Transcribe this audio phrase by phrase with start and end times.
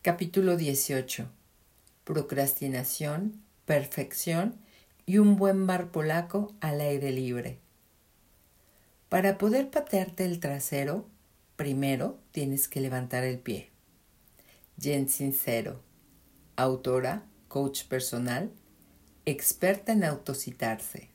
[0.00, 1.28] Capítulo 18.
[2.04, 4.54] Procrastinación, perfección
[5.06, 7.58] y un buen bar polaco al aire libre.
[9.08, 11.08] Para poder patearte el trasero,
[11.56, 13.70] primero tienes que levantar el pie.
[14.80, 15.80] Jen Sincero,
[16.54, 18.52] autora, coach personal,
[19.26, 21.10] experta en autocitarse.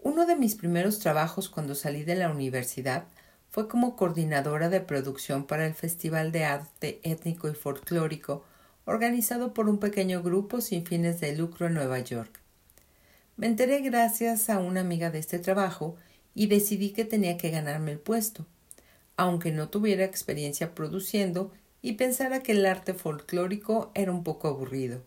[0.00, 3.04] Uno de mis primeros trabajos cuando salí de la universidad
[3.50, 8.44] fue como coordinadora de producción para el Festival de Arte Étnico y Folclórico
[8.84, 12.40] organizado por un pequeño grupo sin fines de lucro en Nueva York.
[13.36, 15.96] Me enteré gracias a una amiga de este trabajo
[16.34, 18.46] y decidí que tenía que ganarme el puesto,
[19.16, 21.52] aunque no tuviera experiencia produciendo
[21.82, 25.02] y pensara que el arte folclórico era un poco aburrido.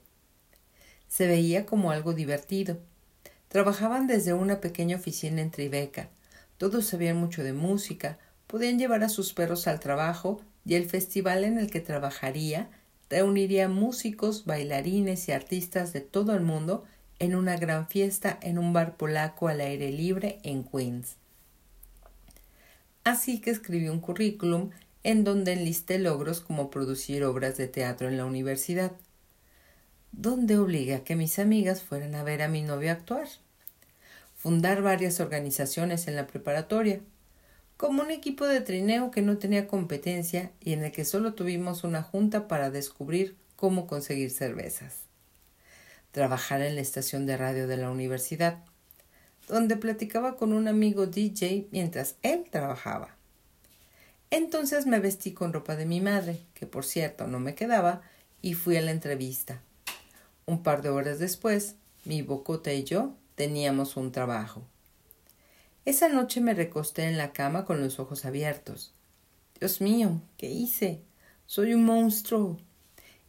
[1.08, 2.78] Se veía como algo divertido.
[3.50, 6.10] Trabajaban desde una pequeña oficina en Tribeca.
[6.58, 8.20] Todos sabían mucho de música,
[8.52, 12.70] podían llevar a sus perros al trabajo y el festival en el que trabajaría
[13.10, 16.84] reuniría músicos, bailarines y artistas de todo el mundo
[17.20, 21.16] en una gran fiesta en un bar polaco al aire libre en Queens.
[23.06, 24.72] Así que escribí un currículum
[25.04, 28.92] en donde enlisté logros como producir obras de teatro en la universidad,
[30.12, 33.30] donde obligué a que mis amigas fueran a ver a mi novio actuar,
[34.36, 37.00] fundar varias organizaciones en la preparatoria,
[37.82, 41.84] como un equipo de trineo que no tenía competencia y en el que solo tuvimos
[41.84, 45.06] una junta para descubrir cómo conseguir cervezas.
[46.12, 48.60] Trabajar en la estación de radio de la universidad,
[49.48, 53.16] donde platicaba con un amigo DJ mientras él trabajaba.
[54.30, 58.04] Entonces me vestí con ropa de mi madre, que por cierto no me quedaba,
[58.44, 59.60] y fui a la entrevista.
[60.46, 64.62] Un par de horas después, mi bocota y yo teníamos un trabajo.
[65.84, 68.94] Esa noche me recosté en la cama con los ojos abiertos.
[69.60, 71.02] Dios mío, ¿qué hice?
[71.48, 72.60] Soy un monstruo.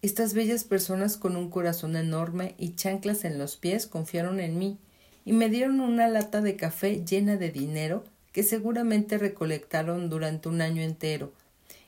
[0.03, 4.79] Estas bellas personas con un corazón enorme y chanclas en los pies confiaron en mí
[5.25, 10.61] y me dieron una lata de café llena de dinero que seguramente recolectaron durante un
[10.61, 11.33] año entero,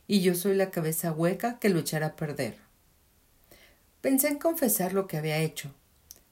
[0.06, 2.56] y yo soy la cabeza hueca que lo echará a perder.
[4.00, 5.74] Pensé en confesar lo que había hecho,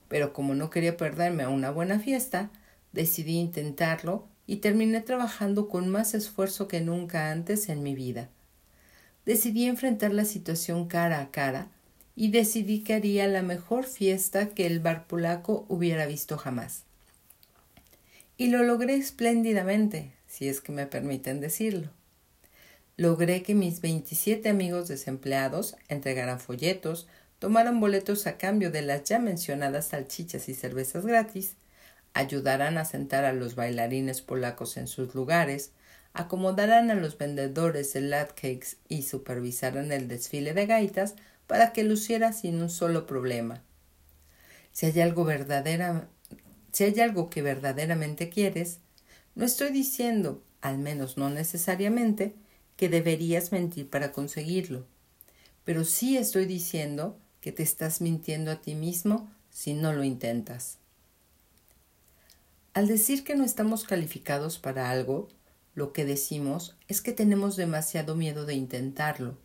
[0.09, 2.51] pero como no quería perderme a una buena fiesta,
[2.93, 8.29] Decidí intentarlo y terminé trabajando con más esfuerzo que nunca antes en mi vida.
[9.25, 11.69] Decidí enfrentar la situación cara a cara
[12.17, 16.85] y decidí que haría la mejor fiesta que el bar polaco hubiera visto jamás.
[18.37, 21.91] Y lo logré espléndidamente, si es que me permiten decirlo.
[22.97, 27.07] Logré que mis veintisiete amigos desempleados entregaran folletos,
[27.39, 31.55] tomaran boletos a cambio de las ya mencionadas salchichas y cervezas gratis,
[32.15, 35.73] ayudarán a sentar a los bailarines polacos en sus lugares,
[36.13, 41.15] acomodarán a los vendedores de latkes y supervisarán el desfile de gaitas
[41.47, 43.63] para que luciera sin un solo problema.
[44.73, 46.09] Si hay algo verdadera,
[46.73, 48.79] si hay algo que verdaderamente quieres,
[49.35, 52.35] no estoy diciendo, al menos no necesariamente,
[52.77, 54.87] que deberías mentir para conseguirlo,
[55.65, 60.79] pero sí estoy diciendo que te estás mintiendo a ti mismo si no lo intentas.
[62.75, 65.29] Al decir que no estamos calificados para algo,
[65.75, 69.37] lo que decimos es que tenemos demasiado miedo de intentarlo,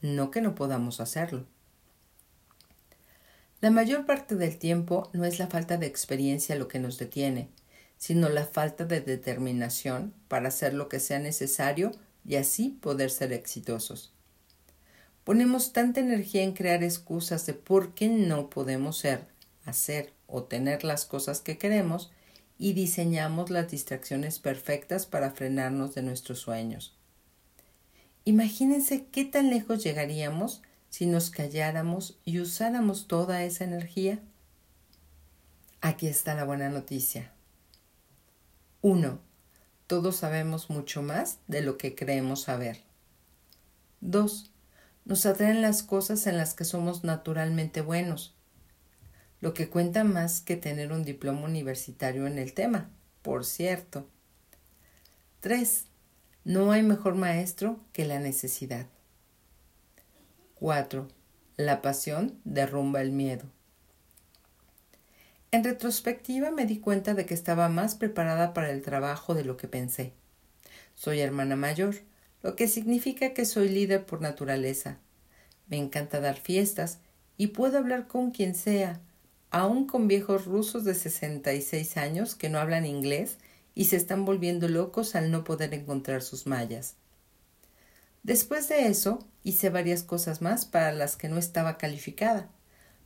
[0.00, 1.46] no que no podamos hacerlo.
[3.60, 7.48] La mayor parte del tiempo no es la falta de experiencia lo que nos detiene,
[7.96, 11.90] sino la falta de determinación para hacer lo que sea necesario
[12.24, 14.12] y así poder ser exitosos.
[15.24, 19.26] Ponemos tanta energía en crear excusas de por qué no podemos ser,
[19.64, 22.12] hacer o tener las cosas que queremos
[22.64, 26.96] y diseñamos las distracciones perfectas para frenarnos de nuestros sueños.
[28.24, 34.18] Imagínense qué tan lejos llegaríamos si nos calláramos y usáramos toda esa energía.
[35.82, 37.32] Aquí está la buena noticia.
[38.80, 39.18] 1.
[39.86, 42.80] Todos sabemos mucho más de lo que creemos saber.
[44.00, 44.50] 2.
[45.04, 48.33] Nos atraen las cosas en las que somos naturalmente buenos,
[49.44, 52.88] lo que cuenta más que tener un diploma universitario en el tema,
[53.20, 54.08] por cierto.
[55.40, 55.84] 3.
[56.44, 58.86] No hay mejor maestro que la necesidad.
[60.54, 61.08] 4.
[61.58, 63.44] La pasión derrumba el miedo.
[65.50, 69.58] En retrospectiva me di cuenta de que estaba más preparada para el trabajo de lo
[69.58, 70.14] que pensé.
[70.94, 71.96] Soy hermana mayor,
[72.42, 74.96] lo que significa que soy líder por naturaleza.
[75.66, 77.00] Me encanta dar fiestas
[77.36, 79.02] y puedo hablar con quien sea,
[79.54, 83.38] aún con viejos rusos de 66 años que no hablan inglés
[83.76, 86.96] y se están volviendo locos al no poder encontrar sus mallas.
[88.24, 92.48] Después de eso, hice varias cosas más para las que no estaba calificada,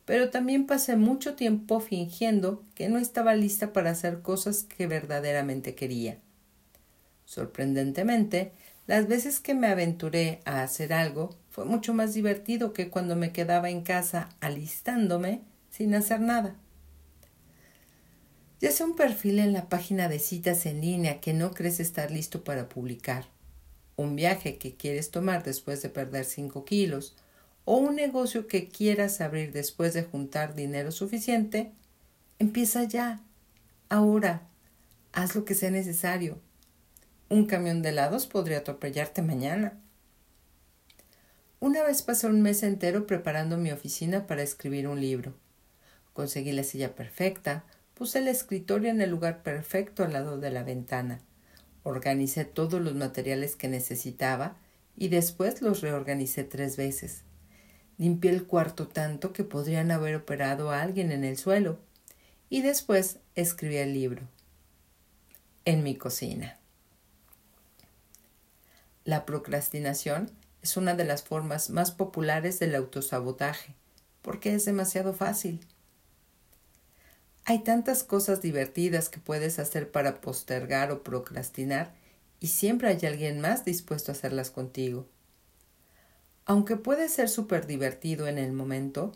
[0.06, 5.74] pero también pasé mucho tiempo fingiendo que no estaba lista para hacer cosas que verdaderamente
[5.74, 6.16] quería.
[7.26, 8.52] Sorprendentemente,
[8.86, 13.32] las veces que me aventuré a hacer algo fue mucho más divertido que cuando me
[13.32, 16.56] quedaba en casa alistándome sin hacer nada.
[18.60, 22.10] Ya sea un perfil en la página de citas en línea que no crees estar
[22.10, 23.26] listo para publicar,
[23.96, 27.14] un viaje que quieres tomar después de perder 5 kilos,
[27.64, 31.70] o un negocio que quieras abrir después de juntar dinero suficiente,
[32.38, 33.20] empieza ya,
[33.88, 34.48] ahora,
[35.12, 36.40] haz lo que sea necesario.
[37.28, 39.78] Un camión de helados podría atropellarte mañana.
[41.60, 45.34] Una vez pasé un mes entero preparando mi oficina para escribir un libro.
[46.18, 47.62] Conseguí la silla perfecta,
[47.94, 51.20] puse el escritorio en el lugar perfecto al lado de la ventana,
[51.84, 54.56] organicé todos los materiales que necesitaba
[54.96, 57.22] y después los reorganicé tres veces.
[57.98, 61.78] Limpié el cuarto tanto que podrían haber operado a alguien en el suelo
[62.50, 64.22] y después escribí el libro.
[65.64, 66.58] En mi cocina.
[69.04, 70.32] La procrastinación
[70.62, 73.76] es una de las formas más populares del autosabotaje,
[74.20, 75.60] porque es demasiado fácil.
[77.50, 81.94] Hay tantas cosas divertidas que puedes hacer para postergar o procrastinar
[82.40, 85.06] y siempre hay alguien más dispuesto a hacerlas contigo.
[86.44, 89.12] Aunque puede ser súper divertido en el momento,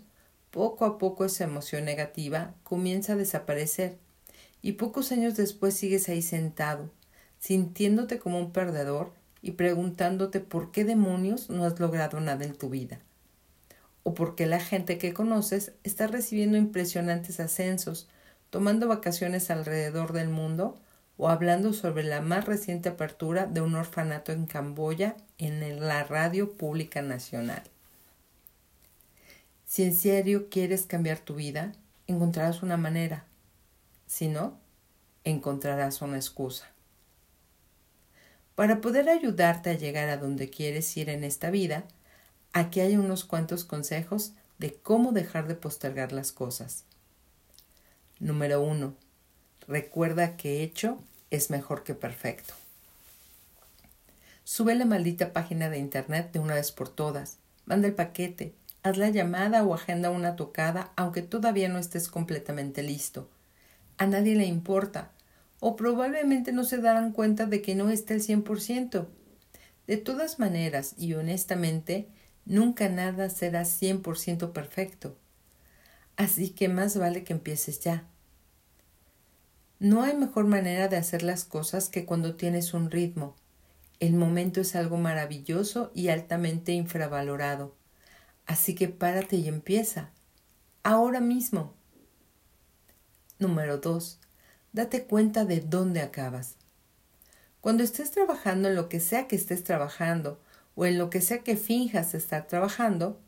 [0.50, 3.98] poco a poco esa emoción negativa comienza a desaparecer
[4.62, 6.88] y pocos años después sigues ahí sentado,
[7.38, 9.12] sintiéndote como un perdedor
[9.42, 12.98] y preguntándote por qué demonios no has logrado nada en tu vida.
[14.04, 18.08] O por qué la gente que conoces está recibiendo impresionantes ascensos,
[18.52, 20.78] tomando vacaciones alrededor del mundo
[21.16, 26.52] o hablando sobre la más reciente apertura de un orfanato en Camboya en la radio
[26.52, 27.62] pública nacional.
[29.64, 31.72] Si en serio quieres cambiar tu vida,
[32.06, 33.24] encontrarás una manera.
[34.06, 34.58] Si no,
[35.24, 36.66] encontrarás una excusa.
[38.54, 41.84] Para poder ayudarte a llegar a donde quieres ir en esta vida,
[42.52, 46.84] aquí hay unos cuantos consejos de cómo dejar de postergar las cosas.
[48.22, 48.94] Número 1.
[49.66, 51.02] Recuerda que hecho
[51.32, 52.54] es mejor que perfecto.
[54.44, 57.38] Sube la maldita página de internet de una vez por todas.
[57.66, 58.54] Manda el paquete.
[58.84, 63.28] Haz la llamada o agenda una tocada aunque todavía no estés completamente listo.
[63.98, 65.10] A nadie le importa
[65.58, 69.08] o probablemente no se darán cuenta de que no está el 100%.
[69.88, 72.06] De todas maneras y honestamente,
[72.44, 75.16] nunca nada será 100% perfecto.
[76.16, 78.06] Así que más vale que empieces ya.
[79.82, 83.34] No hay mejor manera de hacer las cosas que cuando tienes un ritmo.
[83.98, 87.74] El momento es algo maravilloso y altamente infravalorado.
[88.46, 90.10] Así que párate y empieza.
[90.84, 91.74] Ahora mismo.
[93.40, 94.20] Número 2
[94.72, 96.54] date cuenta de dónde acabas.
[97.60, 100.40] Cuando estés trabajando en lo que sea que estés trabajando
[100.76, 103.20] o en lo que sea que finjas estar trabajando,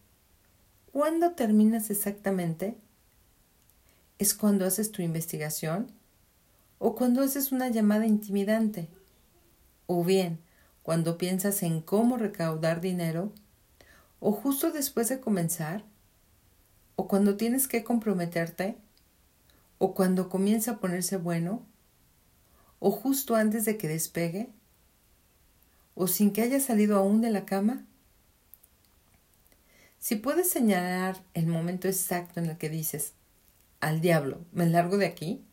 [0.92, 2.76] ¿cuándo terminas exactamente?
[4.20, 5.90] ¿Es cuando haces tu investigación?
[6.86, 8.90] ¿O cuando haces una llamada intimidante?
[9.86, 10.38] ¿O bien
[10.82, 13.32] cuando piensas en cómo recaudar dinero?
[14.20, 15.82] ¿O justo después de comenzar?
[16.96, 18.76] ¿O cuando tienes que comprometerte?
[19.78, 21.62] o cuando comienza a ponerse bueno,
[22.80, 24.48] o justo antes de que despegue,
[25.94, 27.84] o sin que haya salido aún de la cama.
[29.98, 33.14] Si puedes señalar el momento exacto en el que dices,
[33.80, 35.44] al diablo, me largo de aquí,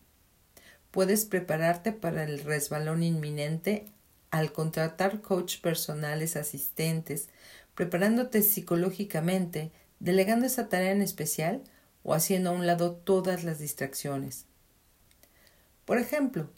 [0.92, 3.86] puedes prepararte para el resbalón inminente
[4.30, 7.30] al contratar coach personales asistentes,
[7.76, 11.62] preparándote psicológicamente, delegando esa tarea en especial
[12.04, 14.46] o haciendo a un lado todas las distracciones.
[15.86, 16.50] Por ejemplo,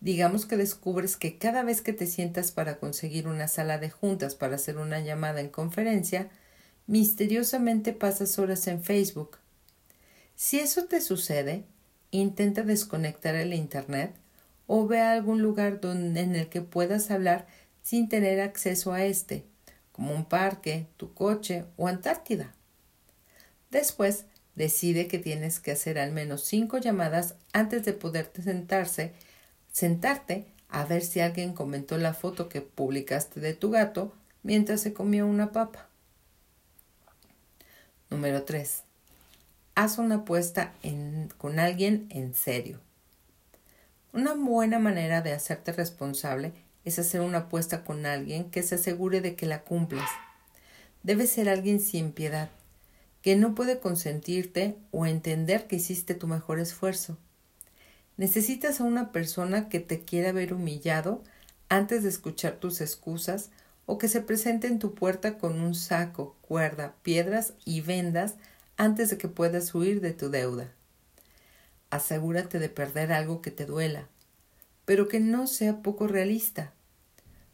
[0.00, 4.34] digamos que descubres que cada vez que te sientas para conseguir una sala de juntas
[4.34, 6.28] para hacer una llamada en conferencia,
[6.86, 9.38] misteriosamente pasas horas en Facebook.
[10.36, 11.64] Si eso te sucede,
[12.20, 14.14] intenta desconectar el Internet
[14.66, 17.46] o ve a algún lugar donde, en el que puedas hablar
[17.82, 19.44] sin tener acceso a este,
[19.92, 22.54] como un parque, tu coche o Antártida.
[23.70, 29.12] Después, decide que tienes que hacer al menos cinco llamadas antes de poderte sentarse,
[29.72, 34.92] sentarte a ver si alguien comentó la foto que publicaste de tu gato mientras se
[34.92, 35.88] comía una papa.
[38.08, 38.83] Número 3.
[39.76, 40.72] Haz una apuesta
[41.36, 42.78] con alguien en serio.
[44.12, 46.52] Una buena manera de hacerte responsable
[46.84, 50.08] es hacer una apuesta con alguien que se asegure de que la cumplas.
[51.02, 52.48] debe ser alguien sin piedad,
[53.20, 57.18] que no puede consentirte o entender que hiciste tu mejor esfuerzo.
[58.16, 61.22] Necesitas a una persona que te quiera ver humillado
[61.68, 63.50] antes de escuchar tus excusas
[63.86, 68.36] o que se presente en tu puerta con un saco, cuerda, piedras y vendas
[68.76, 70.72] antes de que puedas huir de tu deuda.
[71.90, 74.08] Asegúrate de perder algo que te duela,
[74.84, 76.72] pero que no sea poco realista.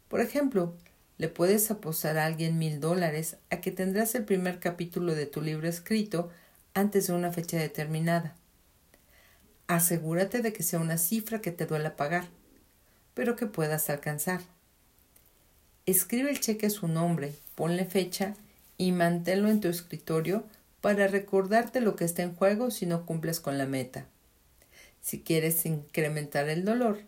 [0.07, 0.75] Por ejemplo,
[1.17, 5.41] le puedes apostar a alguien mil dólares a que tendrás el primer capítulo de tu
[5.41, 6.31] libro escrito
[6.73, 8.35] antes de una fecha determinada.
[9.67, 12.25] Asegúrate de que sea una cifra que te duela pagar,
[13.13, 14.41] pero que puedas alcanzar.
[15.85, 18.33] Escribe el cheque a su nombre, ponle fecha
[18.77, 20.45] y manténlo en tu escritorio
[20.81, 24.05] para recordarte lo que está en juego si no cumples con la meta.
[25.01, 27.01] Si quieres incrementar el dolor,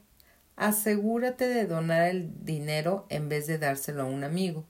[0.55, 4.63] asegúrate de donar el dinero en vez de dárselo a un amigo.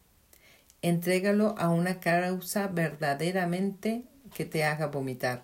[0.81, 5.43] Entrégalo a una causa verdaderamente que te haga vomitar.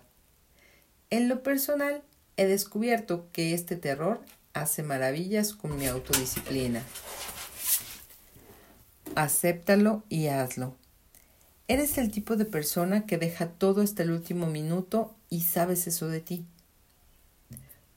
[1.10, 2.02] En lo personal,
[2.36, 4.20] he descubierto que este terror
[4.52, 6.82] hace maravillas con mi autodisciplina
[9.14, 10.74] acéptalo y hazlo.
[11.70, 16.08] Eres el tipo de persona que deja todo hasta el último minuto y sabes eso
[16.08, 16.44] de ti.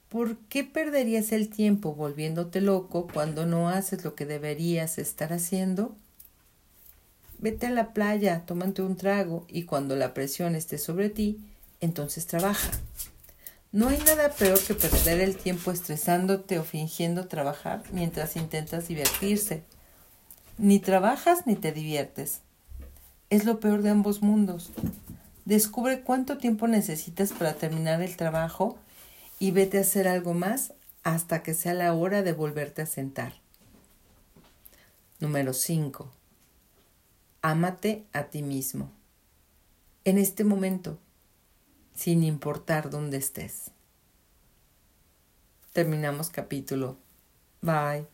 [0.09, 5.95] ¿Por qué perderías el tiempo volviéndote loco cuando no haces lo que deberías estar haciendo?
[7.39, 11.39] Vete a la playa, tómate un trago y cuando la presión esté sobre ti,
[11.81, 12.69] entonces trabaja.
[13.71, 19.63] No hay nada peor que perder el tiempo estresándote o fingiendo trabajar mientras intentas divertirse.
[20.59, 22.41] Ni trabajas ni te diviertes.
[23.33, 24.69] Es lo peor de ambos mundos.
[25.45, 28.77] Descubre cuánto tiempo necesitas para terminar el trabajo
[29.39, 33.33] y vete a hacer algo más hasta que sea la hora de volverte a sentar.
[35.19, 36.11] Número 5.
[37.41, 38.91] Ámate a ti mismo.
[40.05, 40.99] En este momento,
[41.95, 43.71] sin importar dónde estés.
[45.73, 46.97] Terminamos capítulo.
[47.63, 48.12] Bye.